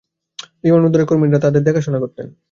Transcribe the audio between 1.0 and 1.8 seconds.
কর্মীরা তাদের